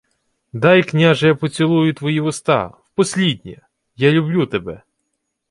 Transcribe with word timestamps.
—Дай, 0.53 0.83
княже, 0.83 1.27
я 1.27 1.35
поцілую 1.35 1.93
твої 1.93 2.19
вуста. 2.19 2.67
Впосліднє. 2.67 3.61
Я 3.95 4.11
люблю 4.11 4.45
тебе. 4.47 4.83